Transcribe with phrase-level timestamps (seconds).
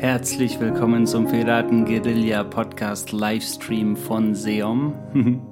[0.00, 4.94] Herzlich willkommen zum Piraten Guerilla Podcast Livestream von Seom.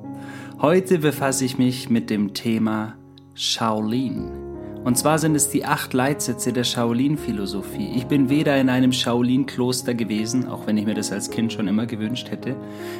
[0.62, 2.96] Heute befasse ich mich mit dem Thema
[3.34, 4.47] Shaolin.
[4.84, 7.92] Und zwar sind es die acht Leitsätze der Shaolin-Philosophie.
[7.96, 11.68] Ich bin weder in einem Shaolin-Kloster gewesen, auch wenn ich mir das als Kind schon
[11.68, 12.56] immer gewünscht hätte,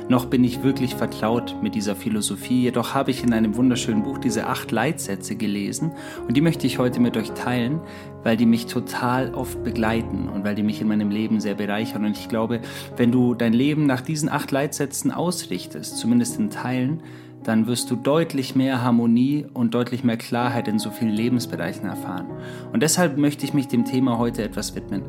[0.09, 2.63] noch bin ich wirklich vertraut mit dieser Philosophie.
[2.63, 5.93] Jedoch habe ich in einem wunderschönen Buch diese acht Leitsätze gelesen
[6.27, 7.81] und die möchte ich heute mit euch teilen,
[8.23, 12.05] weil die mich total oft begleiten und weil die mich in meinem Leben sehr bereichern.
[12.05, 12.61] Und ich glaube,
[12.97, 17.03] wenn du dein Leben nach diesen acht Leitsätzen ausrichtest, zumindest in Teilen,
[17.49, 22.27] dann wirst du deutlich mehr Harmonie und deutlich mehr Klarheit in so vielen Lebensbereichen erfahren.
[22.73, 25.05] Und deshalb möchte ich mich dem Thema heute etwas widmen.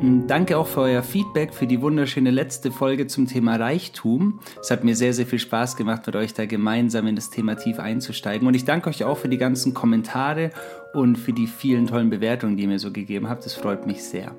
[0.00, 4.38] Hm, danke auch für euer Feedback, für die wunderschöne letzte Folge zum Thema Reichtum.
[4.60, 7.56] Es hat mir sehr, sehr viel Spaß gemacht, mit euch da gemeinsam in das Thema
[7.56, 8.46] tief einzusteigen.
[8.46, 10.50] Und ich danke euch auch für die ganzen Kommentare
[10.92, 13.46] und für die vielen tollen Bewertungen, die ihr mir so gegeben habt.
[13.46, 14.36] Das freut mich sehr.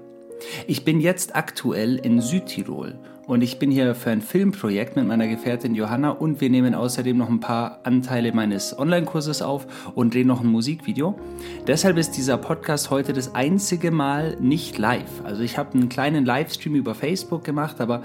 [0.68, 2.96] Ich bin jetzt aktuell in Südtirol
[3.28, 7.18] und ich bin hier für ein Filmprojekt mit meiner Gefährtin Johanna und wir nehmen außerdem
[7.18, 11.20] noch ein paar Anteile meines Online-Kurses auf und drehen noch ein Musikvideo.
[11.68, 15.24] Deshalb ist dieser Podcast heute das einzige Mal nicht live.
[15.24, 18.02] Also ich habe einen kleinen Livestream über Facebook gemacht, aber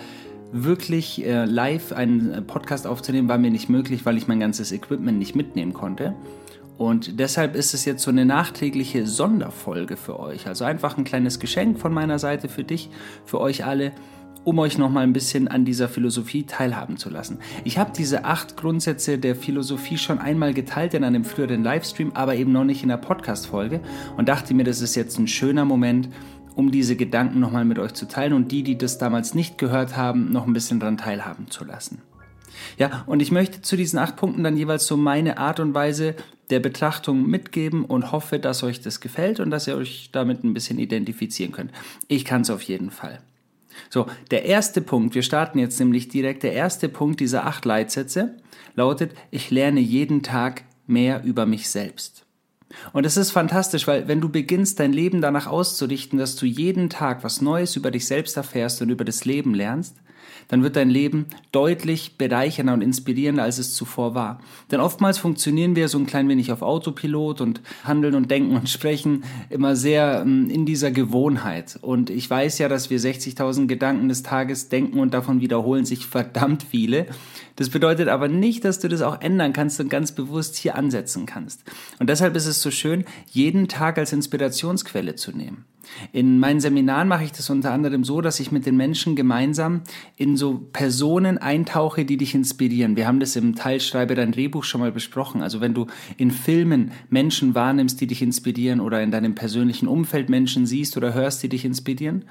[0.53, 5.19] wirklich äh, live einen Podcast aufzunehmen war mir nicht möglich, weil ich mein ganzes Equipment
[5.19, 6.15] nicht mitnehmen konnte.
[6.77, 10.47] Und deshalb ist es jetzt so eine nachträgliche Sonderfolge für euch.
[10.47, 12.91] Also einfach ein kleines Geschenk von meiner Seite für dich,
[13.25, 13.93] für euch alle,
[14.45, 17.39] um euch nochmal ein bisschen an dieser Philosophie teilhaben zu lassen.
[17.65, 22.35] Ich habe diese acht Grundsätze der Philosophie schon einmal geteilt in einem früheren Livestream, aber
[22.35, 23.81] eben noch nicht in der Podcast-Folge
[24.17, 26.09] und dachte mir, das ist jetzt ein schöner Moment,
[26.55, 29.97] um diese Gedanken nochmal mit euch zu teilen und die, die das damals nicht gehört
[29.97, 32.03] haben, noch ein bisschen daran teilhaben zu lassen.
[32.79, 36.15] Ja, und ich möchte zu diesen acht Punkten dann jeweils so meine Art und Weise
[36.51, 40.55] der Betrachtung mitgeben und hoffe, dass euch das gefällt und dass ihr euch damit ein
[40.55, 41.73] bisschen identifizieren könnt.
[42.09, 43.21] Ich kann es auf jeden Fall.
[43.91, 48.37] So, der erste Punkt, wir starten jetzt nämlich direkt, der erste Punkt dieser acht Leitsätze
[48.75, 52.24] lautet, ich lerne jeden Tag mehr über mich selbst.
[52.93, 56.91] Und es ist fantastisch, weil wenn du beginnst, dein Leben danach auszurichten, dass du jeden
[56.91, 59.97] Tag was Neues über dich selbst erfährst und über das Leben lernst,
[60.49, 64.41] dann wird dein Leben deutlich bereichernder und inspirierender, als es zuvor war.
[64.71, 68.69] Denn oftmals funktionieren wir so ein klein wenig auf Autopilot und handeln und denken und
[68.69, 71.79] sprechen immer sehr ähm, in dieser Gewohnheit.
[71.81, 76.07] Und ich weiß ja, dass wir 60.000 Gedanken des Tages denken und davon wiederholen sich
[76.07, 77.07] verdammt viele.
[77.57, 81.25] Das bedeutet aber nicht, dass du das auch ändern kannst und ganz bewusst hier ansetzen
[81.25, 81.63] kannst.
[82.01, 85.65] Und deshalb ist es so schön, jeden Tag als Inspirationsquelle zu nehmen.
[86.13, 89.83] In meinen Seminaren mache ich das unter anderem so, dass ich mit den Menschen gemeinsam
[90.17, 92.97] in so Personen eintauche, die dich inspirieren.
[92.97, 95.43] Wir haben das im Teil Schreibe dein Drehbuch schon mal besprochen.
[95.43, 95.87] Also wenn du
[96.17, 101.15] in Filmen Menschen wahrnimmst, die dich inspirieren oder in deinem persönlichen Umfeld Menschen siehst oder
[101.15, 102.25] hörst, die dich inspirieren,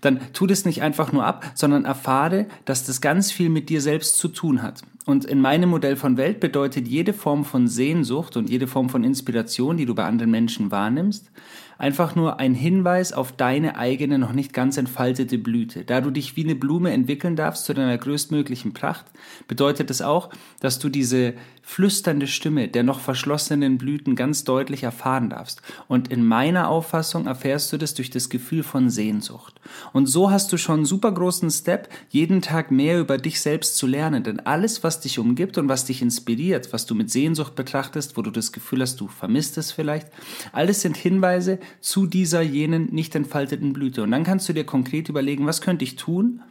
[0.00, 3.80] dann tu das nicht einfach nur ab, sondern erfahre, dass das ganz viel mit dir
[3.80, 4.82] selbst zu tun hat.
[5.06, 9.04] Und in meinem Modell von Welt bedeutet jede Form von Sehnsucht und jede Form von
[9.04, 11.30] Inspiration, die du bei anderen Menschen wahrnimmst,
[11.78, 15.84] einfach nur ein Hinweis auf deine eigene noch nicht ganz entfaltete Blüte.
[15.84, 19.06] Da du dich wie eine Blume entwickeln darfst zu deiner größtmöglichen Pracht,
[19.48, 25.30] bedeutet es auch, dass du diese flüsternde Stimme der noch verschlossenen Blüten ganz deutlich erfahren
[25.30, 25.62] darfst.
[25.88, 29.60] Und in meiner Auffassung erfährst du das durch das Gefühl von Sehnsucht.
[29.92, 33.76] Und so hast du schon einen super großen Step, jeden Tag mehr über dich selbst
[33.76, 34.22] zu lernen.
[34.22, 38.22] Denn alles, was dich umgibt und was dich inspiriert, was du mit Sehnsucht betrachtest, wo
[38.22, 40.08] du das Gefühl hast, du vermisst es vielleicht,
[40.52, 44.02] alles sind Hinweise zu dieser jenen nicht entfalteten Blüte.
[44.02, 46.42] Und dann kannst du dir konkret überlegen, was könnte ich tun,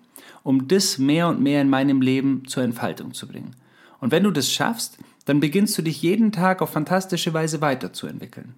[0.44, 3.56] um das mehr und mehr in meinem Leben zur Entfaltung zu bringen.
[4.00, 8.56] Und wenn du das schaffst, dann beginnst du dich jeden Tag auf fantastische Weise weiterzuentwickeln.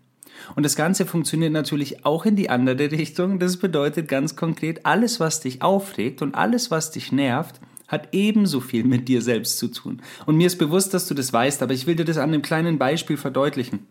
[0.56, 3.40] Und das Ganze funktioniert natürlich auch in die andere Richtung.
[3.40, 8.60] Das bedeutet ganz konkret, alles, was dich aufregt und alles, was dich nervt, hat ebenso
[8.60, 10.02] viel mit dir selbst zu tun.
[10.26, 12.42] Und mir ist bewusst, dass du das weißt, aber ich will dir das an einem
[12.42, 13.88] kleinen Beispiel verdeutlichen.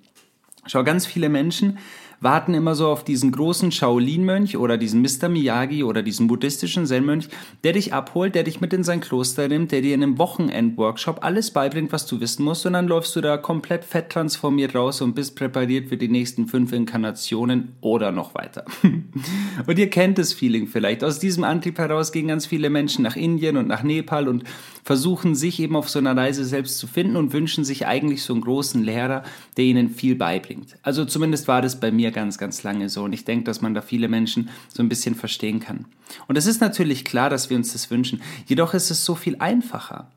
[0.66, 1.78] Schau, ganz viele Menschen
[2.24, 5.28] warten immer so auf diesen großen Shaolin-Mönch oder diesen Mr.
[5.28, 7.28] Miyagi oder diesen buddhistischen Zen-Mönch,
[7.62, 11.22] der dich abholt, der dich mit in sein Kloster nimmt, der dir in einem Wochenend-Workshop
[11.22, 15.02] alles beibringt, was du wissen musst und dann läufst du da komplett fett transformiert raus
[15.02, 18.64] und bist präpariert für die nächsten fünf Inkarnationen oder noch weiter.
[19.66, 21.04] und ihr kennt das Feeling vielleicht.
[21.04, 24.44] Aus diesem Antrieb heraus gehen ganz viele Menschen nach Indien und nach Nepal und
[24.82, 28.32] versuchen sich eben auf so einer Reise selbst zu finden und wünschen sich eigentlich so
[28.32, 29.24] einen großen Lehrer,
[29.56, 30.76] der ihnen viel beibringt.
[30.82, 33.04] Also zumindest war das bei mir ganz, ganz lange so.
[33.04, 35.84] Und ich denke, dass man da viele Menschen so ein bisschen verstehen kann.
[36.26, 38.22] Und es ist natürlich klar, dass wir uns das wünschen.
[38.46, 40.08] Jedoch ist es so viel einfacher.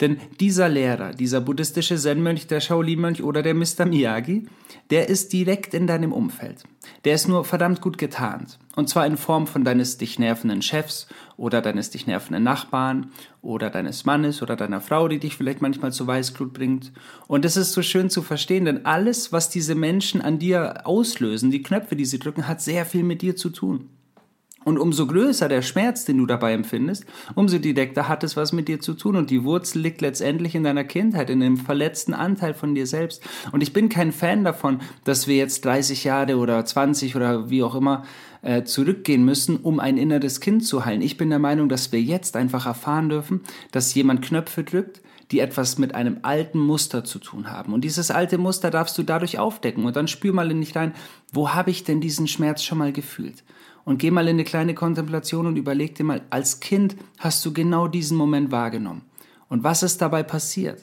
[0.00, 3.86] Denn dieser Lehrer, dieser buddhistische Zen-Mönch, der Shaolin-Mönch oder der Mr.
[3.86, 4.46] Miyagi,
[4.90, 6.64] der ist direkt in deinem Umfeld.
[7.04, 8.58] Der ist nur verdammt gut getarnt.
[8.76, 13.10] Und zwar in Form von deines dich nervenden Chefs oder deines dich nervenden Nachbarn
[13.42, 16.92] oder deines Mannes oder deiner Frau, die dich vielleicht manchmal zu Weißglut bringt.
[17.26, 21.50] Und es ist so schön zu verstehen, denn alles, was diese Menschen an dir auslösen,
[21.50, 23.88] die Knöpfe, die sie drücken, hat sehr viel mit dir zu tun.
[24.66, 28.66] Und umso größer der Schmerz, den du dabei empfindest, umso direkter hat es was mit
[28.66, 29.14] dir zu tun.
[29.14, 33.22] Und die Wurzel liegt letztendlich in deiner Kindheit, in dem verletzten Anteil von dir selbst.
[33.52, 37.62] Und ich bin kein Fan davon, dass wir jetzt 30 Jahre oder 20 oder wie
[37.62, 38.02] auch immer
[38.42, 41.00] äh, zurückgehen müssen, um ein inneres Kind zu heilen.
[41.00, 45.38] Ich bin der Meinung, dass wir jetzt einfach erfahren dürfen, dass jemand Knöpfe drückt, die
[45.38, 47.72] etwas mit einem alten Muster zu tun haben.
[47.72, 49.84] Und dieses alte Muster darfst du dadurch aufdecken.
[49.84, 50.92] Und dann spür mal in dich rein,
[51.32, 53.44] wo habe ich denn diesen Schmerz schon mal gefühlt?
[53.86, 57.52] Und geh mal in eine kleine Kontemplation und überleg dir mal, als Kind hast du
[57.52, 59.02] genau diesen Moment wahrgenommen.
[59.48, 60.82] Und was ist dabei passiert?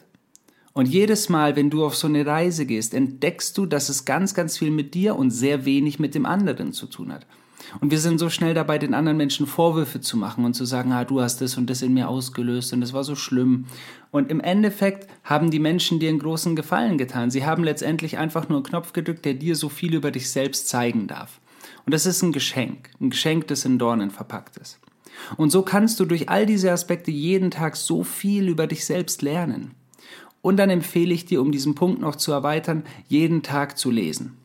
[0.72, 4.34] Und jedes Mal, wenn du auf so eine Reise gehst, entdeckst du, dass es ganz,
[4.34, 7.28] ganz viel mit dir und sehr wenig mit dem anderen zu tun hat.
[7.82, 10.94] Und wir sind so schnell dabei, den anderen Menschen Vorwürfe zu machen und zu sagen,
[10.94, 13.66] ah, du hast das und das in mir ausgelöst und das war so schlimm.
[14.12, 17.32] Und im Endeffekt haben die Menschen dir einen großen Gefallen getan.
[17.32, 20.70] Sie haben letztendlich einfach nur einen Knopf gedrückt, der dir so viel über dich selbst
[20.70, 21.42] zeigen darf.
[21.86, 24.80] Und das ist ein Geschenk, ein Geschenk, das in Dornen verpackt ist.
[25.38, 29.22] Und so kannst du durch all diese Aspekte jeden Tag so viel über dich selbst
[29.22, 29.72] lernen.
[30.42, 34.38] Und dann empfehle ich dir, um diesen Punkt noch zu erweitern, jeden Tag zu lesen.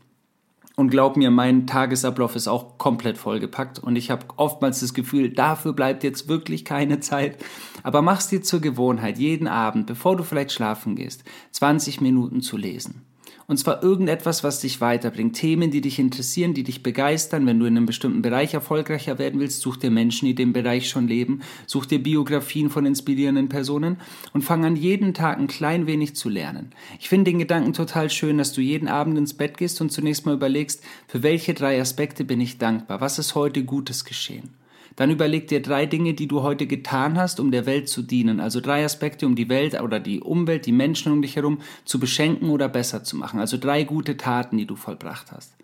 [0.76, 5.29] Und glaub mir, mein Tagesablauf ist auch komplett vollgepackt und ich habe oftmals das Gefühl,
[5.29, 7.44] dafür bleibt jetzt wirklich keine Zeit.
[7.82, 12.56] Aber mach's dir zur Gewohnheit, jeden Abend, bevor du vielleicht schlafen gehst, 20 Minuten zu
[12.56, 13.02] lesen.
[13.50, 15.34] Und zwar irgendetwas, was dich weiterbringt.
[15.34, 17.46] Themen, die dich interessieren, die dich begeistern.
[17.46, 20.90] Wenn du in einem bestimmten Bereich erfolgreicher werden willst, such dir Menschen, die dem Bereich
[20.90, 21.40] schon leben.
[21.66, 23.96] Such dir Biografien von inspirierenden Personen
[24.34, 26.72] und fang an, jeden Tag ein klein wenig zu lernen.
[27.00, 30.26] Ich finde den Gedanken total schön, dass du jeden Abend ins Bett gehst und zunächst
[30.26, 33.00] mal überlegst, für welche drei Aspekte bin ich dankbar?
[33.00, 34.57] Was ist heute Gutes geschehen?
[34.98, 38.40] Dann überleg dir drei Dinge, die du heute getan hast, um der Welt zu dienen.
[38.40, 42.00] Also drei Aspekte, um die Welt oder die Umwelt, die Menschen um dich herum zu
[42.00, 43.38] beschenken oder besser zu machen.
[43.38, 45.54] Also drei gute Taten, die du vollbracht hast.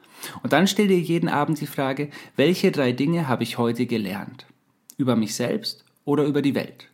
[0.44, 4.46] Und dann stell dir jeden Abend die Frage, welche drei Dinge habe ich heute gelernt?
[4.98, 6.88] Über mich selbst oder über die Welt?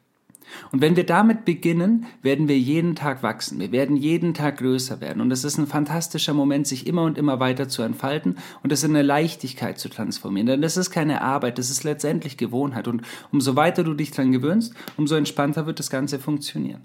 [0.72, 3.58] Und wenn wir damit beginnen, werden wir jeden Tag wachsen.
[3.58, 5.20] Wir werden jeden Tag größer werden.
[5.20, 8.84] Und es ist ein fantastischer Moment, sich immer und immer weiter zu entfalten und es
[8.84, 10.46] in eine Leichtigkeit zu transformieren.
[10.46, 12.88] Denn das ist keine Arbeit, das ist letztendlich Gewohnheit.
[12.88, 13.02] Und
[13.32, 16.82] umso weiter du dich daran gewöhnst, umso entspannter wird das Ganze funktionieren.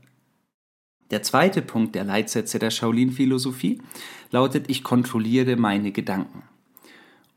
[1.11, 3.81] Der zweite Punkt der Leitsätze der Shaolin-Philosophie
[4.31, 6.43] lautet, ich kontrolliere meine Gedanken.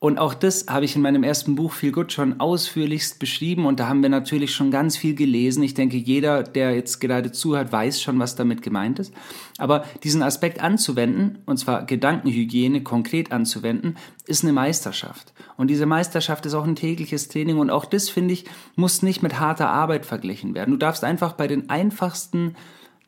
[0.01, 3.81] Und auch das habe ich in meinem ersten Buch Viel Gut schon ausführlichst beschrieben und
[3.81, 5.65] da haben wir natürlich schon ganz viel gelesen.
[5.65, 9.13] Ich denke, jeder, der jetzt gerade zuhört, weiß schon, was damit gemeint ist.
[9.59, 13.97] Aber diesen Aspekt anzuwenden, und zwar Gedankenhygiene konkret anzuwenden,
[14.27, 15.33] ist eine Meisterschaft.
[15.57, 18.45] Und diese Meisterschaft ist auch ein tägliches Training und auch das, finde ich,
[18.77, 20.71] muss nicht mit harter Arbeit verglichen werden.
[20.71, 22.55] Du darfst einfach bei den einfachsten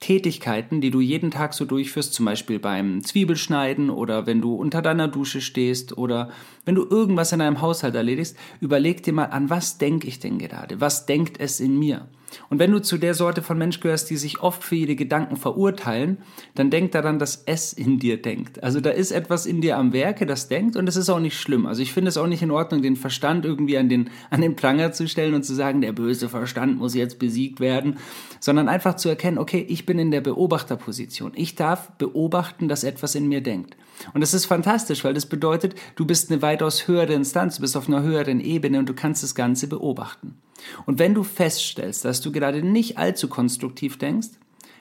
[0.00, 4.80] Tätigkeiten, die du jeden Tag so durchführst, zum Beispiel beim Zwiebelschneiden oder wenn du unter
[4.80, 6.30] deiner Dusche stehst oder
[6.64, 10.38] wenn du irgendwas in deinem Haushalt erledigst, überleg dir mal, an was denke ich denn
[10.38, 10.80] gerade?
[10.80, 12.08] Was denkt es in mir?
[12.48, 15.36] Und wenn du zu der Sorte von Mensch gehörst, die sich oft für ihre Gedanken
[15.36, 16.18] verurteilen,
[16.54, 18.62] dann denk daran, dass es in dir denkt.
[18.62, 21.38] Also da ist etwas in dir am Werke, das denkt und das ist auch nicht
[21.38, 21.66] schlimm.
[21.66, 24.56] Also ich finde es auch nicht in Ordnung, den Verstand irgendwie an den, an den
[24.56, 27.98] Pranger zu stellen und zu sagen, der böse Verstand muss jetzt besiegt werden,
[28.40, 31.32] sondern einfach zu erkennen, okay, ich bin in der Beobachterposition.
[31.34, 33.76] Ich darf beobachten, dass etwas in mir denkt.
[34.14, 37.76] Und das ist fantastisch, weil das bedeutet, du bist eine weitaus höhere Instanz, du bist
[37.76, 40.36] auf einer höheren Ebene und du kannst das Ganze beobachten.
[40.86, 44.28] Und wenn du feststellst, dass du gerade nicht allzu konstruktiv denkst,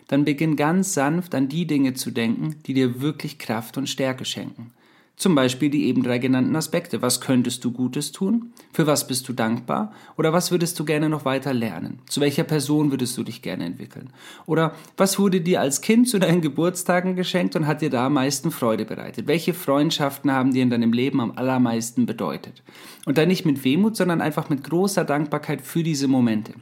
[0.07, 4.25] dann beginn ganz sanft an die Dinge zu denken, die dir wirklich Kraft und Stärke
[4.25, 4.71] schenken.
[5.19, 7.01] Zum Beispiel die eben drei genannten Aspekte.
[7.01, 8.53] Was könntest du Gutes tun?
[8.71, 9.91] Für was bist du dankbar?
[10.15, 11.99] Oder was würdest du gerne noch weiter lernen?
[12.07, 14.11] Zu welcher Person würdest du dich gerne entwickeln?
[14.45, 18.13] Oder was wurde dir als Kind zu deinen Geburtstagen geschenkt und hat dir da am
[18.13, 19.27] meisten Freude bereitet?
[19.27, 22.63] Welche Freundschaften haben dir in deinem Leben am allermeisten bedeutet?
[23.05, 26.53] Und dann nicht mit Wehmut, sondern einfach mit großer Dankbarkeit für diese Momente.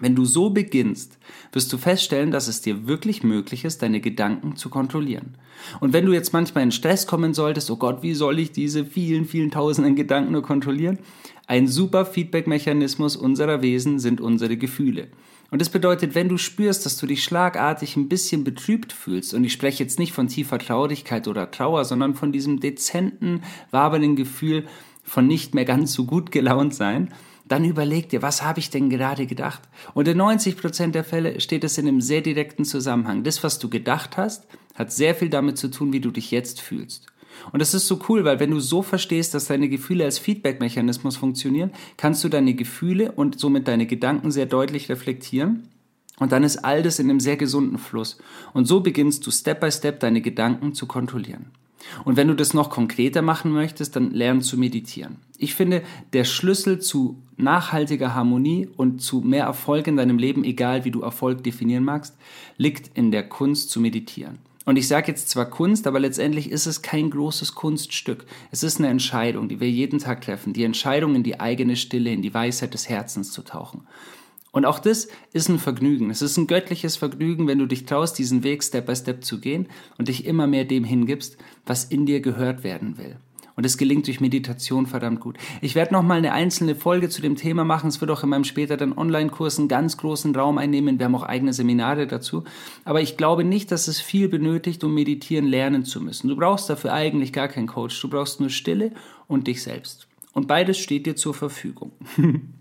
[0.00, 1.18] Wenn du so beginnst,
[1.52, 5.34] wirst du feststellen, dass es dir wirklich möglich ist, deine Gedanken zu kontrollieren.
[5.80, 8.84] Und wenn du jetzt manchmal in Stress kommen solltest, oh Gott, wie soll ich diese
[8.84, 10.98] vielen, vielen tausenden Gedanken nur kontrollieren?
[11.46, 15.08] Ein super Feedback-Mechanismus unserer Wesen sind unsere Gefühle.
[15.50, 19.44] Und das bedeutet, wenn du spürst, dass du dich schlagartig ein bisschen betrübt fühlst, und
[19.44, 23.42] ich spreche jetzt nicht von tiefer Traurigkeit oder Trauer, sondern von diesem dezenten,
[23.72, 24.64] wabernden Gefühl
[25.02, 27.12] von nicht mehr ganz so gut gelaunt sein,
[27.50, 29.62] dann überleg dir, was habe ich denn gerade gedacht?
[29.92, 33.24] Und in 90 Prozent der Fälle steht es in einem sehr direkten Zusammenhang.
[33.24, 36.60] Das, was du gedacht hast, hat sehr viel damit zu tun, wie du dich jetzt
[36.60, 37.06] fühlst.
[37.50, 41.16] Und das ist so cool, weil wenn du so verstehst, dass deine Gefühle als Feedback-Mechanismus
[41.16, 45.68] funktionieren, kannst du deine Gefühle und somit deine Gedanken sehr deutlich reflektieren.
[46.20, 48.18] Und dann ist all das in einem sehr gesunden Fluss.
[48.52, 51.46] Und so beginnst du Step by Step deine Gedanken zu kontrollieren.
[52.04, 55.16] Und wenn du das noch konkreter machen möchtest, dann lern zu meditieren.
[55.38, 55.82] Ich finde,
[56.12, 61.00] der Schlüssel zu nachhaltiger Harmonie und zu mehr Erfolg in deinem Leben, egal wie du
[61.00, 62.16] Erfolg definieren magst,
[62.56, 64.38] liegt in der Kunst zu meditieren.
[64.66, 68.26] Und ich sage jetzt zwar Kunst, aber letztendlich ist es kein großes Kunststück.
[68.50, 70.52] Es ist eine Entscheidung, die wir jeden Tag treffen.
[70.52, 73.80] Die Entscheidung, in die eigene Stille, in die Weisheit des Herzens zu tauchen.
[74.52, 76.10] Und auch das ist ein Vergnügen.
[76.10, 79.40] Es ist ein göttliches Vergnügen, wenn du dich traust, diesen Weg Step by Step zu
[79.40, 83.16] gehen und dich immer mehr dem hingibst, was in dir gehört werden will.
[83.60, 85.36] Und es gelingt durch Meditation verdammt gut.
[85.60, 87.88] Ich werde noch mal eine einzelne Folge zu dem Thema machen.
[87.88, 90.98] Es wird auch in meinem späteren Online-Kurs einen ganz großen Raum einnehmen.
[90.98, 92.44] Wir haben auch eigene Seminare dazu.
[92.86, 96.28] Aber ich glaube nicht, dass es viel benötigt, um meditieren lernen zu müssen.
[96.28, 98.00] Du brauchst dafür eigentlich gar keinen Coach.
[98.00, 98.92] Du brauchst nur Stille
[99.26, 100.08] und dich selbst.
[100.32, 101.92] Und beides steht dir zur Verfügung.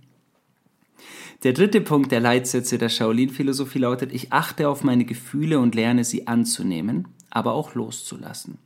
[1.43, 6.03] Der dritte Punkt der Leitsätze der Shaolin-Philosophie lautet, ich achte auf meine Gefühle und lerne
[6.03, 8.57] sie anzunehmen, aber auch loszulassen.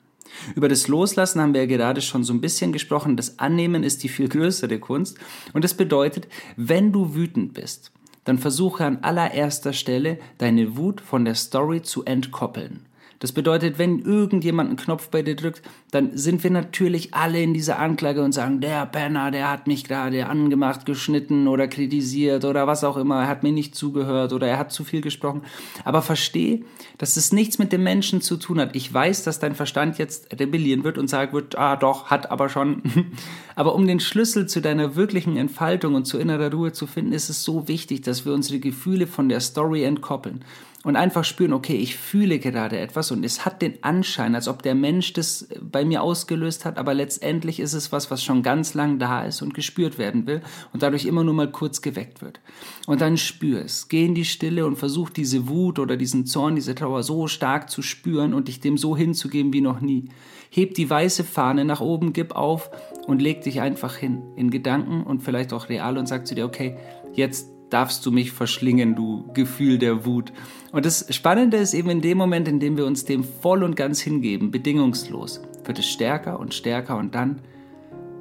[0.56, 3.16] Über das Loslassen haben wir ja gerade schon so ein bisschen gesprochen.
[3.16, 5.20] Das Annehmen ist die viel größere Kunst.
[5.54, 7.92] Und das bedeutet, wenn du wütend bist,
[8.24, 12.88] dann versuche an allererster Stelle deine Wut von der Story zu entkoppeln.
[13.24, 15.62] Das bedeutet, wenn irgendjemand einen Knopf bei dir drückt,
[15.92, 19.86] dann sind wir natürlich alle in dieser Anklage und sagen, der Penner, der hat mich
[19.86, 24.50] gerade angemacht, geschnitten oder kritisiert oder was auch immer, er hat mir nicht zugehört oder
[24.50, 25.44] er hat zu viel gesprochen.
[25.86, 26.66] Aber versteh,
[26.98, 28.76] dass es nichts mit dem Menschen zu tun hat.
[28.76, 32.50] Ich weiß, dass dein Verstand jetzt rebellieren wird und sagen wird, ah doch, hat aber
[32.50, 32.82] schon.
[33.56, 37.30] aber um den Schlüssel zu deiner wirklichen Entfaltung und zu innerer Ruhe zu finden, ist
[37.30, 40.44] es so wichtig, dass wir unsere Gefühle von der Story entkoppeln
[40.84, 44.62] und einfach spüren, okay, ich fühle gerade etwas und es hat den Anschein, als ob
[44.62, 48.74] der Mensch das bei mir ausgelöst hat, aber letztendlich ist es was, was schon ganz
[48.74, 50.42] lang da ist und gespürt werden will
[50.74, 52.42] und dadurch immer nur mal kurz geweckt wird.
[52.86, 56.56] Und dann spür es, geh in die Stille und versuch diese Wut oder diesen Zorn,
[56.56, 60.10] diese Trauer so stark zu spüren und dich dem so hinzugeben wie noch nie.
[60.50, 62.70] Heb die weiße Fahne nach oben, gib auf
[63.08, 66.46] und leg dich einfach hin in Gedanken und vielleicht auch real und sag zu dir,
[66.46, 66.78] okay,
[67.14, 70.32] jetzt darfst du mich verschlingen, du Gefühl der Wut.
[70.72, 73.76] Und das Spannende ist eben in dem Moment, in dem wir uns dem voll und
[73.76, 77.40] ganz hingeben, bedingungslos, wird es stärker und stärker und dann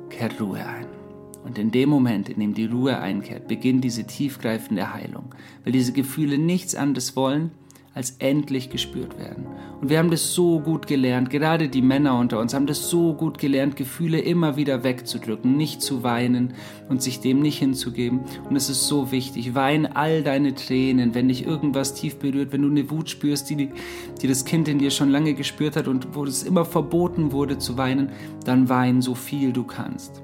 [0.08, 0.86] kehrt Ruhe ein.
[1.44, 5.92] Und in dem Moment, in dem die Ruhe einkehrt, beginnt diese tiefgreifende Heilung, weil diese
[5.92, 7.50] Gefühle nichts anderes wollen,
[7.94, 9.46] als endlich gespürt werden.
[9.80, 13.14] Und wir haben das so gut gelernt, gerade die Männer unter uns haben das so
[13.14, 16.54] gut gelernt, Gefühle immer wieder wegzudrücken, nicht zu weinen
[16.88, 18.20] und sich dem nicht hinzugeben.
[18.48, 22.62] Und es ist so wichtig, wein all deine Tränen, wenn dich irgendwas tief berührt, wenn
[22.62, 23.70] du eine Wut spürst, die,
[24.20, 27.58] die das Kind in dir schon lange gespürt hat und wo es immer verboten wurde
[27.58, 28.10] zu weinen,
[28.44, 30.22] dann wein so viel du kannst.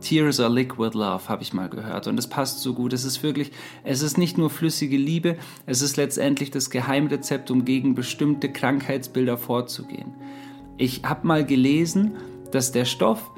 [0.00, 2.06] Tears are liquid love, habe ich mal gehört.
[2.06, 2.92] Und es passt so gut.
[2.92, 3.52] Es ist wirklich,
[3.84, 9.38] es ist nicht nur flüssige Liebe, es ist letztendlich das Geheimrezept, um gegen bestimmte Krankheitsbilder
[9.38, 10.14] vorzugehen.
[10.76, 12.16] Ich habe mal gelesen,
[12.50, 13.30] dass der Stoff,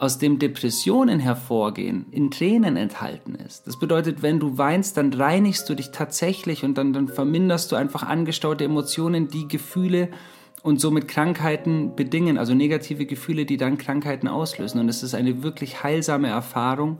[0.00, 3.66] aus dem Depressionen hervorgehen, in Tränen enthalten ist.
[3.66, 7.76] Das bedeutet, wenn du weinst, dann reinigst du dich tatsächlich und dann, dann verminderst du
[7.76, 10.08] einfach angestaute Emotionen, die Gefühle,
[10.62, 14.80] und somit Krankheiten bedingen, also negative Gefühle, die dann Krankheiten auslösen.
[14.80, 16.98] Und es ist eine wirklich heilsame Erfahrung,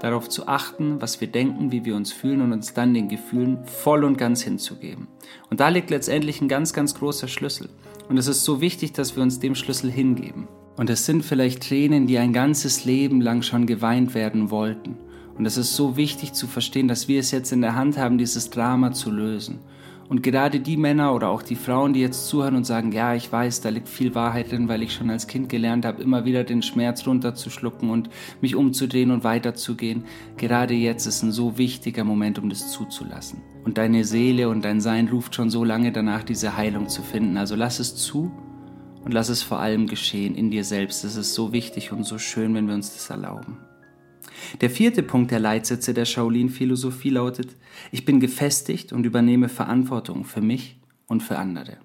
[0.00, 3.64] darauf zu achten, was wir denken, wie wir uns fühlen und uns dann den Gefühlen
[3.64, 5.08] voll und ganz hinzugeben.
[5.50, 7.68] Und da liegt letztendlich ein ganz, ganz großer Schlüssel.
[8.08, 10.48] Und es ist so wichtig, dass wir uns dem Schlüssel hingeben.
[10.76, 14.96] Und es sind vielleicht Tränen, die ein ganzes Leben lang schon geweint werden wollten.
[15.36, 18.18] Und es ist so wichtig zu verstehen, dass wir es jetzt in der Hand haben,
[18.18, 19.60] dieses Drama zu lösen.
[20.10, 23.30] Und gerade die Männer oder auch die Frauen, die jetzt zuhören und sagen, ja, ich
[23.30, 26.42] weiß, da liegt viel Wahrheit drin, weil ich schon als Kind gelernt habe, immer wieder
[26.42, 30.06] den Schmerz runterzuschlucken und mich umzudrehen und weiterzugehen.
[30.36, 33.40] Gerade jetzt ist ein so wichtiger Moment, um das zuzulassen.
[33.64, 37.36] Und deine Seele und dein Sein ruft schon so lange danach, diese Heilung zu finden.
[37.36, 38.32] Also lass es zu
[39.04, 41.04] und lass es vor allem geschehen in dir selbst.
[41.04, 43.58] Das ist so wichtig und so schön, wenn wir uns das erlauben.
[44.60, 47.56] Der vierte Punkt der Leitsätze der Shaolin-Philosophie lautet,
[47.90, 51.78] ich bin gefestigt und übernehme Verantwortung für mich und für andere.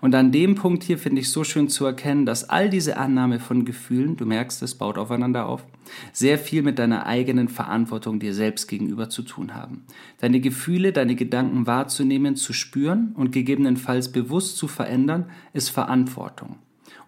[0.00, 3.38] Und an dem Punkt hier finde ich so schön zu erkennen, dass all diese Annahme
[3.38, 5.64] von Gefühlen, du merkst, es baut aufeinander auf,
[6.12, 9.84] sehr viel mit deiner eigenen Verantwortung dir selbst gegenüber zu tun haben.
[10.18, 16.56] Deine Gefühle, deine Gedanken wahrzunehmen, zu spüren und gegebenenfalls bewusst zu verändern, ist Verantwortung.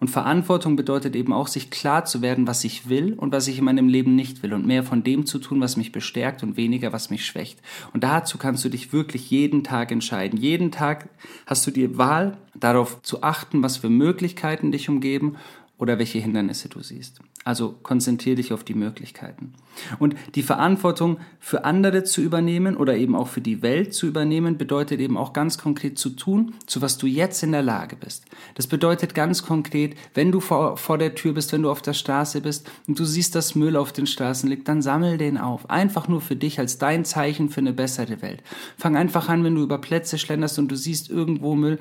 [0.00, 3.58] Und Verantwortung bedeutet eben auch, sich klar zu werden, was ich will und was ich
[3.58, 6.56] in meinem Leben nicht will und mehr von dem zu tun, was mich bestärkt und
[6.56, 7.60] weniger, was mich schwächt.
[7.92, 10.38] Und dazu kannst du dich wirklich jeden Tag entscheiden.
[10.38, 11.08] Jeden Tag
[11.46, 15.36] hast du die Wahl, darauf zu achten, was für Möglichkeiten dich umgeben
[15.78, 17.20] oder welche Hindernisse du siehst.
[17.44, 19.52] Also konzentriere dich auf die Möglichkeiten.
[19.98, 24.56] Und die Verantwortung für andere zu übernehmen oder eben auch für die Welt zu übernehmen,
[24.56, 28.24] bedeutet eben auch ganz konkret zu tun, zu was du jetzt in der Lage bist.
[28.54, 31.92] Das bedeutet ganz konkret, wenn du vor, vor der Tür bist, wenn du auf der
[31.92, 35.68] Straße bist und du siehst, dass Müll auf den Straßen liegt, dann sammel den auf.
[35.68, 38.42] Einfach nur für dich als dein Zeichen für eine bessere Welt.
[38.78, 41.78] Fang einfach an, wenn du über Plätze schlenderst und du siehst irgendwo Müll,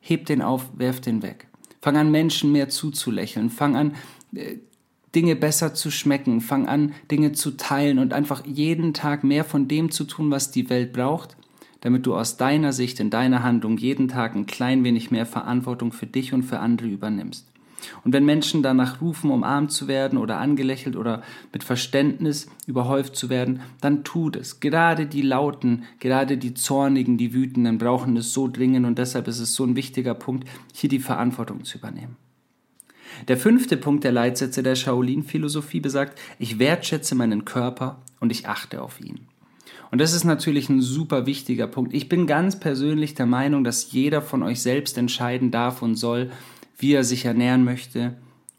[0.00, 1.46] heb den auf, werf den weg.
[1.84, 3.50] Fang an, Menschen mehr zuzulächeln.
[3.50, 3.92] Fang an,
[4.34, 4.56] äh,
[5.14, 6.40] Dinge besser zu schmecken.
[6.40, 10.50] Fang an, Dinge zu teilen und einfach jeden Tag mehr von dem zu tun, was
[10.50, 11.36] die Welt braucht,
[11.82, 15.92] damit du aus deiner Sicht, in deiner Handlung jeden Tag ein klein wenig mehr Verantwortung
[15.92, 17.46] für dich und für andere übernimmst.
[18.04, 21.22] Und wenn Menschen danach rufen, umarmt zu werden oder angelächelt oder
[21.52, 24.60] mit Verständnis überhäuft zu werden, dann tut es.
[24.60, 29.40] Gerade die Lauten, gerade die Zornigen, die Wütenden brauchen es so dringend und deshalb ist
[29.40, 32.16] es so ein wichtiger Punkt, hier die Verantwortung zu übernehmen.
[33.28, 38.82] Der fünfte Punkt der Leitsätze der Shaolin-Philosophie besagt, ich wertschätze meinen Körper und ich achte
[38.82, 39.20] auf ihn.
[39.90, 41.94] Und das ist natürlich ein super wichtiger Punkt.
[41.94, 46.32] Ich bin ganz persönlich der Meinung, dass jeder von euch selbst entscheiden darf und soll,
[46.78, 48.14] wie er sich ernähren möchte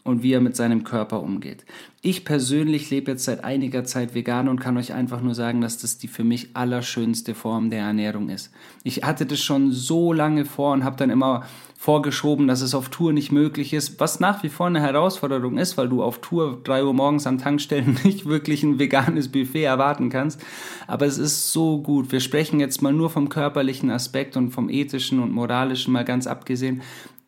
[0.06, 1.66] und wie er mit seinem Körper umgeht.
[2.02, 5.80] Ich persönlich lebe jetzt seit einiger Zeit vegan und kann euch einfach nur sagen, dass
[5.80, 8.52] das die für mich allerschönste Form der Ernährung ist.
[8.84, 11.44] Ich hatte das schon so lange vor und habe dann immer
[11.76, 15.76] vorgeschoben, dass es auf Tour nicht möglich ist, was nach wie vor eine Herausforderung ist,
[15.78, 20.10] weil du auf Tour drei Uhr morgens am Tankstellen nicht wirklich ein veganes Buffet erwarten
[20.10, 20.40] kannst.
[20.86, 22.12] Aber es ist so gut.
[22.12, 26.28] Wir sprechen jetzt mal nur vom körperlichen Aspekt und vom ethischen und moralischen mal ganz
[26.28, 26.82] abgesehen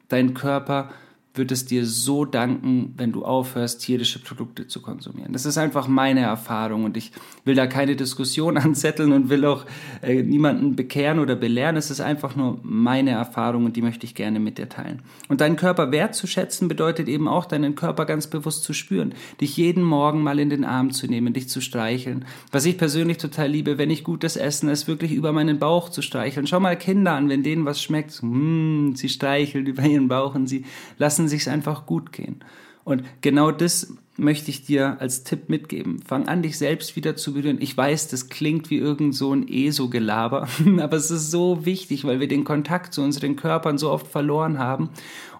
[0.10, 0.90] dein Körper
[1.38, 5.34] wird es dir so danken, wenn du aufhörst, tierische Produkte zu konsumieren.
[5.34, 7.12] Das ist einfach meine Erfahrung und ich
[7.46, 9.66] will da keine Diskussion anzetteln und will auch
[10.02, 11.76] äh, niemanden bekehren oder belehren.
[11.76, 15.02] Es ist einfach nur meine Erfahrung und die möchte ich gerne mit dir teilen.
[15.30, 19.84] Und deinen Körper wertzuschätzen bedeutet eben auch, deinen Körper ganz bewusst zu spüren, dich jeden
[19.84, 22.26] Morgen mal in den Arm zu nehmen, dich zu streicheln.
[22.52, 26.02] Was ich persönlich total liebe, wenn ich gutes Essen ist, wirklich über meinen Bauch zu
[26.02, 26.48] streicheln.
[26.48, 30.48] Schau mal Kinder an, wenn denen was schmeckt, mm, sie streicheln über ihren Bauch und
[30.48, 30.66] sie
[30.98, 32.44] lassen lassen sich einfach gut gehen.
[32.84, 36.00] Und genau das möchte ich dir als Tipp mitgeben.
[36.02, 37.58] Fang an, dich selbst wieder zu berühren.
[37.60, 40.48] Ich weiß, das klingt wie irgend so ein ESO-Gelaber,
[40.80, 44.58] aber es ist so wichtig, weil wir den Kontakt zu unseren Körpern so oft verloren
[44.58, 44.90] haben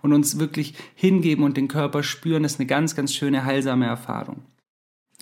[0.04, 3.86] und uns wirklich hingeben und den Körper spüren, das ist eine ganz, ganz schöne, heilsame
[3.86, 4.42] Erfahrung.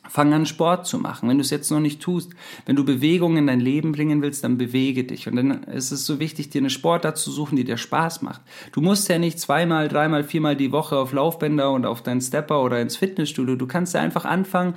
[0.10, 1.28] Fang an, Sport zu machen.
[1.30, 2.32] Wenn du es jetzt noch nicht tust,
[2.66, 5.28] wenn du Bewegung in dein Leben bringen willst, dann bewege dich.
[5.28, 8.42] Und dann ist es so wichtig, dir eine Sportart zu suchen, die dir Spaß macht.
[8.72, 12.62] Du musst ja nicht zweimal, dreimal, viermal die Woche auf Laufbänder und auf deinen Stepper
[12.62, 13.56] oder ins Fitnessstudio.
[13.56, 14.76] Du kannst ja einfach anfangen,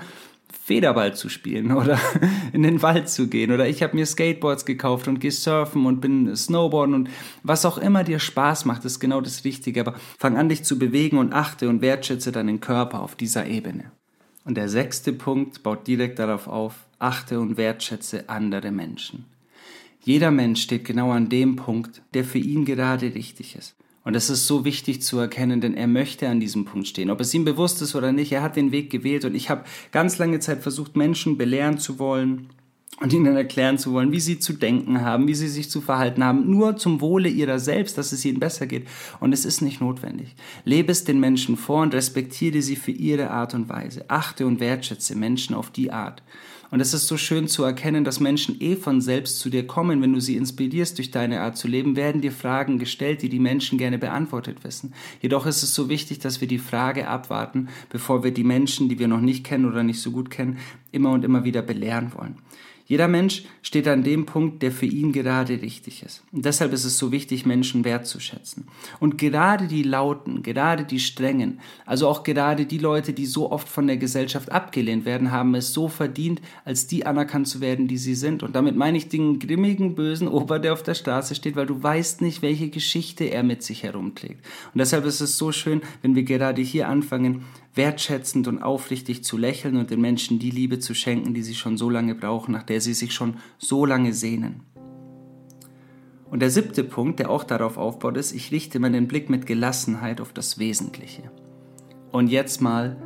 [0.69, 1.99] Federball zu spielen oder
[2.53, 3.53] in den Wald zu gehen.
[3.53, 7.11] Oder ich habe mir Skateboards gekauft und gehe surfen und bin Snowboarden und
[7.43, 9.81] was auch immer dir Spaß macht, ist genau das Richtige.
[9.81, 13.93] Aber fang an, dich zu bewegen und achte und wertschätze deinen Körper auf dieser Ebene.
[14.48, 19.26] Und der sechste Punkt baut direkt darauf auf, achte und wertschätze andere Menschen.
[20.00, 23.74] Jeder Mensch steht genau an dem Punkt, der für ihn gerade richtig ist.
[24.04, 27.11] Und das ist so wichtig zu erkennen, denn er möchte an diesem Punkt stehen.
[27.11, 29.26] Ob es ihm bewusst ist oder nicht, er hat den Weg gewählt.
[29.26, 32.48] Und ich habe ganz lange Zeit versucht, Menschen belehren zu wollen,
[33.01, 36.24] und ihnen erklären zu wollen, wie sie zu denken haben, wie sie sich zu verhalten
[36.24, 38.88] haben, nur zum Wohle ihrer selbst, dass es ihnen besser geht.
[39.20, 40.35] Und es ist nicht notwendig.
[40.64, 44.05] Lebe es den Menschen vor und respektiere sie für ihre Art und Weise.
[44.09, 46.22] Achte und wertschätze Menschen auf die Art.
[46.70, 50.03] Und es ist so schön zu erkennen, dass Menschen eh von selbst zu dir kommen,
[50.03, 53.38] wenn du sie inspirierst durch deine Art zu leben, werden dir Fragen gestellt, die die
[53.38, 54.92] Menschen gerne beantwortet wissen.
[55.22, 58.98] Jedoch ist es so wichtig, dass wir die Frage abwarten, bevor wir die Menschen, die
[58.98, 60.59] wir noch nicht kennen oder nicht so gut kennen,
[60.92, 62.37] immer und immer wieder belehren wollen.
[62.88, 66.22] Jeder Mensch steht an dem Punkt, der für ihn gerade richtig ist.
[66.33, 68.66] Und deshalb ist es so wichtig, Menschen wertzuschätzen.
[68.98, 73.68] Und gerade die Lauten, gerade die Strengen, also auch gerade die Leute, die so oft
[73.68, 77.98] von der Gesellschaft abgelehnt werden, haben es so verdient, als die anerkannt zu werden, die
[77.98, 78.42] sie sind.
[78.42, 81.83] Und damit meine ich den grimmigen, bösen Ober, der auf der Straße steht, weil du
[81.83, 84.42] weißt nicht, welche Geschichte er mit sich herumträgt.
[84.72, 87.44] Und deshalb ist es so schön, wenn wir gerade hier anfangen,
[87.79, 91.79] wertschätzend und aufrichtig zu lächeln und den Menschen die Liebe zu schenken, die sie schon
[91.79, 94.61] so lange brauchen, nach der sie sich schon so lange sehnen.
[96.31, 100.21] Und der siebte Punkt, der auch darauf aufbaut, ist, ich richte meinen Blick mit Gelassenheit
[100.21, 101.31] auf das Wesentliche.
[102.12, 102.99] Und jetzt mal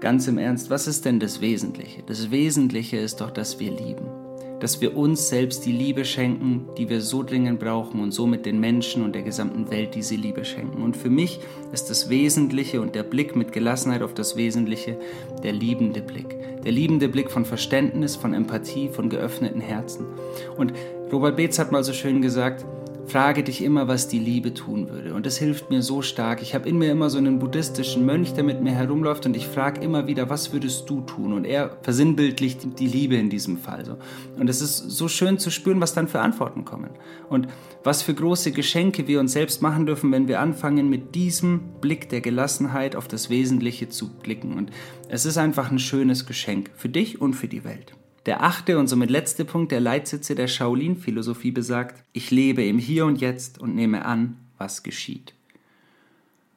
[0.00, 2.02] ganz im Ernst, was ist denn das Wesentliche?
[2.06, 4.23] Das Wesentliche ist doch, dass wir lieben.
[4.60, 8.60] Dass wir uns selbst die Liebe schenken, die wir so dringend brauchen und somit den
[8.60, 10.82] Menschen und der gesamten Welt diese Liebe schenken.
[10.82, 11.40] Und für mich
[11.72, 14.98] ist das Wesentliche und der Blick mit Gelassenheit auf das Wesentliche
[15.42, 16.62] der liebende Blick.
[16.62, 20.06] Der liebende Blick von Verständnis, von Empathie, von geöffneten Herzen.
[20.56, 20.72] Und
[21.12, 22.64] Robert Beetz hat mal so schön gesagt,
[23.06, 25.14] Frage dich immer, was die Liebe tun würde.
[25.14, 26.42] Und das hilft mir so stark.
[26.42, 29.46] Ich habe in mir immer so einen buddhistischen Mönch, der mit mir herumläuft und ich
[29.46, 31.32] frage immer wieder, was würdest du tun?
[31.32, 33.84] Und er versinnbildlicht die Liebe in diesem Fall.
[33.84, 33.98] So.
[34.38, 36.90] Und es ist so schön zu spüren, was dann für Antworten kommen.
[37.28, 37.48] Und
[37.82, 42.08] was für große Geschenke wir uns selbst machen dürfen, wenn wir anfangen, mit diesem Blick
[42.08, 44.54] der Gelassenheit auf das Wesentliche zu blicken.
[44.54, 44.70] Und
[45.08, 47.94] es ist einfach ein schönes Geschenk für dich und für die Welt.
[48.26, 53.04] Der achte und somit letzte Punkt der Leitsitze der Shaolin-Philosophie besagt, ich lebe im Hier
[53.04, 55.34] und Jetzt und nehme an, was geschieht.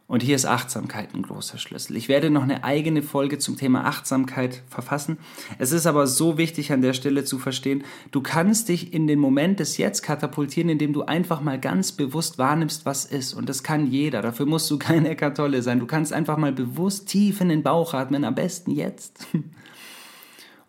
[0.07, 1.97] Und hier ist Achtsamkeit ein großer Schlüssel.
[1.97, 5.17] Ich werde noch eine eigene Folge zum Thema Achtsamkeit verfassen.
[5.59, 9.19] Es ist aber so wichtig an der Stelle zu verstehen, du kannst dich in den
[9.19, 13.33] Moment des Jetzt katapultieren, indem du einfach mal ganz bewusst wahrnimmst, was ist.
[13.33, 14.21] Und das kann jeder.
[14.21, 15.81] Dafür musst du kein Eckertolle sein.
[15.81, 19.27] Du kannst einfach mal bewusst tief in den Bauch atmen, am besten jetzt.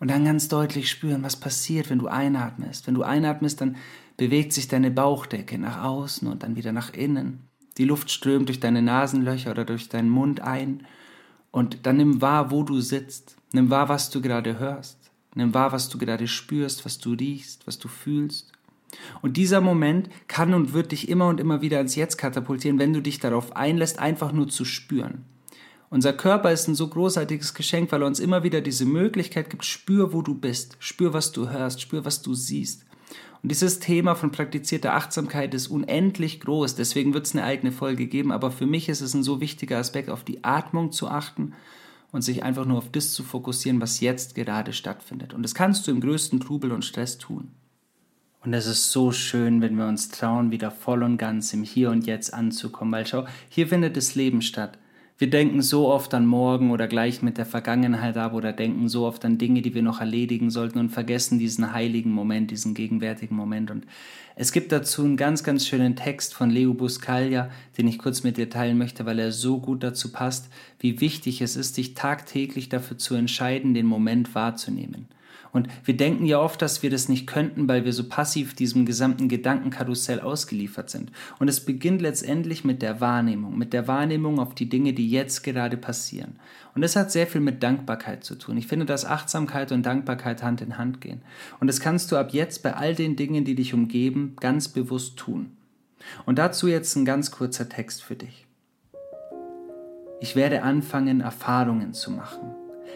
[0.00, 2.86] Und dann ganz deutlich spüren, was passiert, wenn du einatmest.
[2.86, 3.76] Wenn du einatmest, dann
[4.16, 7.48] bewegt sich deine Bauchdecke nach außen und dann wieder nach innen.
[7.78, 10.86] Die Luft strömt durch deine Nasenlöcher oder durch deinen Mund ein.
[11.50, 13.36] Und dann nimm wahr, wo du sitzt.
[13.52, 15.10] Nimm wahr, was du gerade hörst.
[15.34, 18.52] Nimm wahr, was du gerade spürst, was du riechst, was du fühlst.
[19.22, 22.92] Und dieser Moment kann und wird dich immer und immer wieder ins Jetzt katapultieren, wenn
[22.92, 25.24] du dich darauf einlässt, einfach nur zu spüren.
[25.90, 29.64] Unser Körper ist ein so großartiges Geschenk, weil er uns immer wieder diese Möglichkeit gibt,
[29.64, 32.84] spür, wo du bist, spür, was du hörst, spür, was du siehst.
[33.42, 38.06] Und dieses Thema von praktizierter Achtsamkeit ist unendlich groß, deswegen wird es eine eigene Folge
[38.06, 41.54] geben, aber für mich ist es ein so wichtiger Aspekt, auf die Atmung zu achten
[42.10, 45.32] und sich einfach nur auf das zu fokussieren, was jetzt gerade stattfindet.
[45.32, 47.52] Und das kannst du im größten Trubel und Stress tun.
[48.44, 51.90] Und es ist so schön, wenn wir uns trauen, wieder voll und ganz im Hier
[51.90, 54.78] und Jetzt anzukommen, weil schau, hier findet das Leben statt.
[55.20, 59.04] Wir denken so oft an morgen oder gleich mit der Vergangenheit ab oder denken so
[59.04, 63.34] oft an Dinge, die wir noch erledigen sollten und vergessen diesen heiligen Moment, diesen gegenwärtigen
[63.34, 63.72] Moment.
[63.72, 63.84] Und
[64.36, 68.36] es gibt dazu einen ganz, ganz schönen Text von Leo Buscaglia, den ich kurz mit
[68.36, 72.68] dir teilen möchte, weil er so gut dazu passt, wie wichtig es ist, dich tagtäglich
[72.68, 75.08] dafür zu entscheiden, den Moment wahrzunehmen.
[75.52, 78.86] Und wir denken ja oft, dass wir das nicht könnten, weil wir so passiv diesem
[78.86, 81.10] gesamten Gedankenkarussell ausgeliefert sind.
[81.38, 85.42] Und es beginnt letztendlich mit der Wahrnehmung, mit der Wahrnehmung auf die Dinge, die jetzt
[85.42, 86.36] gerade passieren.
[86.74, 88.56] Und das hat sehr viel mit Dankbarkeit zu tun.
[88.56, 91.22] Ich finde, dass Achtsamkeit und Dankbarkeit Hand in Hand gehen.
[91.60, 95.16] Und das kannst du ab jetzt bei all den Dingen, die dich umgeben, ganz bewusst
[95.16, 95.56] tun.
[96.26, 98.46] Und dazu jetzt ein ganz kurzer Text für dich.
[100.20, 102.54] Ich werde anfangen, Erfahrungen zu machen.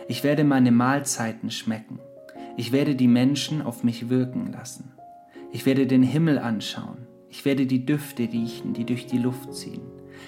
[0.08, 1.98] Ich werde meine Mahlzeiten schmecken.
[2.56, 4.92] Ich werde die Menschen auf mich wirken lassen.
[5.52, 7.06] Ich werde den Himmel anschauen.
[7.30, 9.80] Ich werde die Düfte riechen, die durch die Luft ziehen.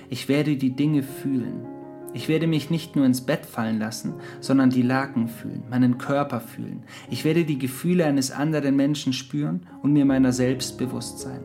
[0.09, 1.67] Ich werde die Dinge fühlen.
[2.15, 6.41] Ich werde mich nicht nur ins Bett fallen lassen, sondern die Laken fühlen, meinen Körper
[6.41, 6.85] fühlen.
[7.11, 11.41] Ich werde die Gefühle eines anderen Menschen spüren und mir meiner selbst bewusst sein.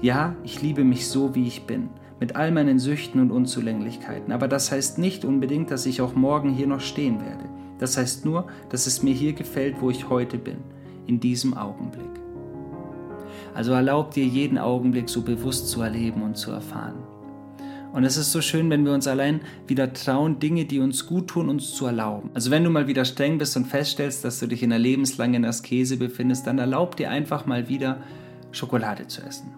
[0.00, 4.48] Ja, ich liebe mich so, wie ich bin, mit all meinen Süchten und Unzulänglichkeiten, aber
[4.48, 7.44] das heißt nicht unbedingt, dass ich auch morgen hier noch stehen werde.
[7.78, 10.58] Das heißt nur, dass es mir hier gefällt, wo ich heute bin,
[11.06, 12.04] in diesem Augenblick.
[13.54, 16.96] Also erlaub dir jeden Augenblick so bewusst zu erleben und zu erfahren.
[17.92, 21.28] Und es ist so schön, wenn wir uns allein wieder trauen, Dinge, die uns gut
[21.28, 22.30] tun, uns zu erlauben.
[22.34, 25.44] Also wenn du mal wieder streng bist und feststellst, dass du dich in einer lebenslangen
[25.44, 27.98] Askese befindest, dann erlaub dir einfach mal wieder
[28.50, 29.54] Schokolade zu essen.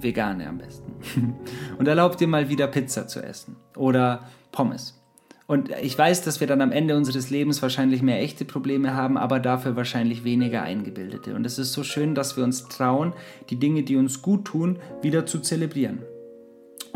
[0.00, 0.92] Vegane am besten.
[1.78, 3.54] und erlaub dir mal wieder Pizza zu essen.
[3.76, 5.00] Oder Pommes.
[5.46, 9.16] Und ich weiß, dass wir dann am Ende unseres Lebens wahrscheinlich mehr echte Probleme haben,
[9.16, 11.34] aber dafür wahrscheinlich weniger eingebildete.
[11.36, 13.12] Und es ist so schön, dass wir uns trauen,
[13.50, 16.02] die Dinge, die uns gut tun, wieder zu zelebrieren.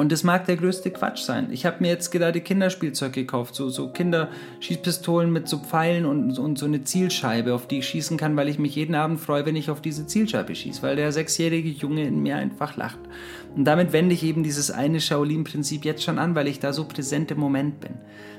[0.00, 1.48] Und das mag der größte Quatsch sein.
[1.50, 6.58] Ich habe mir jetzt gerade Kinderspielzeug gekauft, so, so Kinderschießpistolen mit so Pfeilen und, und
[6.58, 9.56] so eine Zielscheibe, auf die ich schießen kann, weil ich mich jeden Abend freue, wenn
[9.56, 12.98] ich auf diese Zielscheibe schieße, weil der sechsjährige Junge in mir einfach lacht.
[13.54, 16.84] Und damit wende ich eben dieses eine Shaolin-Prinzip jetzt schon an, weil ich da so
[16.84, 17.92] präsent im Moment bin.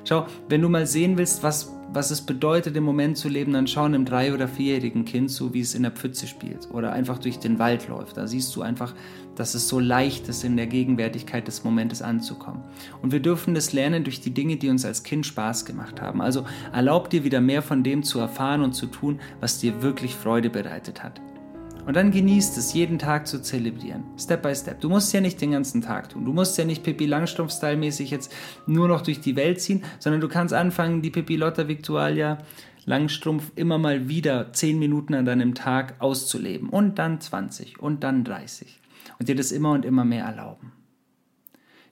[0.03, 3.67] Schau, wenn du mal sehen willst, was, was es bedeutet, im Moment zu leben, dann
[3.67, 7.19] schau einem drei- oder vierjährigen Kind zu, wie es in der Pfütze spielt oder einfach
[7.19, 8.17] durch den Wald läuft.
[8.17, 8.95] Da siehst du einfach,
[9.35, 12.63] dass es so leicht ist, in der Gegenwärtigkeit des Momentes anzukommen.
[13.01, 16.21] Und wir dürfen das lernen durch die Dinge, die uns als Kind Spaß gemacht haben.
[16.21, 20.15] Also erlaub dir wieder mehr von dem zu erfahren und zu tun, was dir wirklich
[20.15, 21.21] Freude bereitet hat.
[21.85, 24.03] Und dann genießt es, jeden Tag zu zelebrieren.
[24.17, 24.81] Step by step.
[24.81, 26.25] Du musst ja nicht den ganzen Tag tun.
[26.25, 28.31] Du musst ja nicht Pippi Langstrumpf-Style-mäßig jetzt
[28.67, 32.37] nur noch durch die Welt ziehen, sondern du kannst anfangen, die Pippi Lotta Victualia
[32.85, 38.23] Langstrumpf immer mal wieder 10 Minuten an deinem Tag auszuleben und dann 20 und dann
[38.23, 38.80] 30
[39.21, 40.71] und dir das immer und immer mehr erlauben.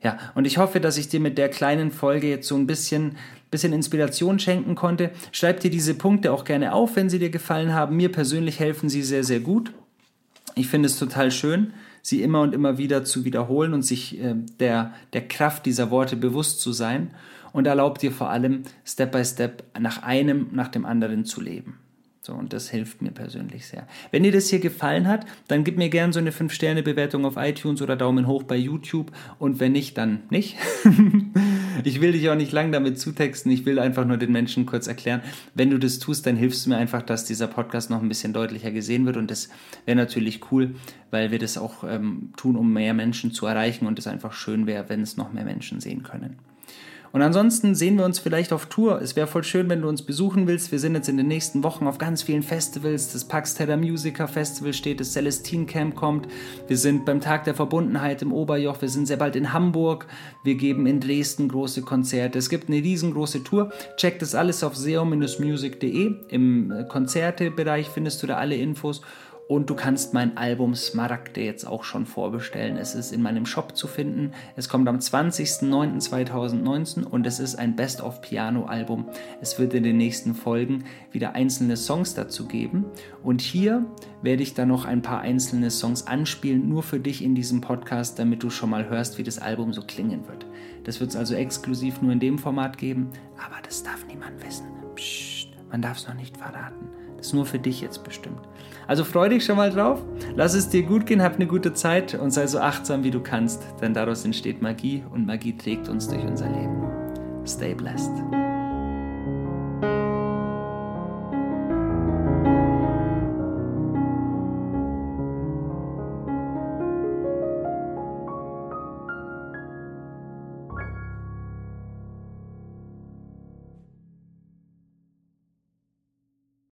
[0.01, 3.17] Ja, und ich hoffe, dass ich dir mit der kleinen Folge jetzt so ein bisschen,
[3.51, 5.11] bisschen Inspiration schenken konnte.
[5.31, 7.97] Schreib dir diese Punkte auch gerne auf, wenn sie dir gefallen haben.
[7.97, 9.71] Mir persönlich helfen sie sehr, sehr gut.
[10.55, 14.33] Ich finde es total schön, sie immer und immer wieder zu wiederholen und sich äh,
[14.59, 17.11] der, der Kraft dieser Worte bewusst zu sein
[17.53, 21.77] und erlaubt dir vor allem Step by Step nach einem, nach dem anderen zu leben.
[22.29, 23.87] So, und das hilft mir persönlich sehr.
[24.11, 27.81] Wenn dir das hier gefallen hat, dann gib mir gerne so eine 5-Sterne-Bewertung auf iTunes
[27.81, 29.11] oder Daumen hoch bei YouTube.
[29.39, 30.55] Und wenn nicht, dann nicht.
[31.83, 33.51] ich will dich auch nicht lang damit zutexten.
[33.51, 35.21] Ich will einfach nur den Menschen kurz erklären.
[35.55, 38.31] Wenn du das tust, dann hilfst du mir einfach, dass dieser Podcast noch ein bisschen
[38.31, 39.17] deutlicher gesehen wird.
[39.17, 39.49] Und das
[39.85, 40.75] wäre natürlich cool,
[41.09, 43.87] weil wir das auch ähm, tun, um mehr Menschen zu erreichen.
[43.87, 46.35] Und es einfach schön wäre, wenn es noch mehr Menschen sehen können.
[47.11, 49.01] Und ansonsten sehen wir uns vielleicht auf Tour.
[49.01, 50.71] Es wäre voll schön, wenn du uns besuchen willst.
[50.71, 53.13] Wir sind jetzt in den nächsten Wochen auf ganz vielen Festivals.
[53.13, 56.27] Das Pax Terra Musica Festival steht, das Celestine Camp kommt.
[56.67, 58.81] Wir sind beim Tag der Verbundenheit im Oberjoch.
[58.81, 60.05] Wir sind sehr bald in Hamburg.
[60.43, 62.37] Wir geben in Dresden große Konzerte.
[62.37, 63.71] Es gibt eine riesengroße Tour.
[63.97, 66.15] Check das alles auf seo-music.de.
[66.29, 69.01] Im Konzertebereich findest du da alle Infos.
[69.49, 72.77] Und du kannst mein Album Smaragde jetzt auch schon vorbestellen.
[72.77, 74.33] Es ist in meinem Shop zu finden.
[74.55, 79.07] Es kommt am 20.09.2019 und es ist ein Best-of-Piano-Album.
[79.41, 82.85] Es wird in den nächsten Folgen wieder einzelne Songs dazu geben.
[83.23, 83.87] Und hier
[84.21, 88.19] werde ich dann noch ein paar einzelne Songs anspielen, nur für dich in diesem Podcast,
[88.19, 90.45] damit du schon mal hörst, wie das Album so klingen wird.
[90.83, 94.67] Das wird es also exklusiv nur in dem Format geben, aber das darf niemand wissen.
[94.93, 96.98] Psst, man darf es noch nicht verraten.
[97.19, 98.41] Ist nur für dich jetzt bestimmt.
[98.87, 100.01] Also freu dich schon mal drauf,
[100.35, 103.19] lass es dir gut gehen, hab eine gute Zeit und sei so achtsam wie du
[103.19, 106.87] kannst, denn daraus entsteht Magie und Magie trägt uns durch unser Leben.
[107.45, 108.48] Stay blessed.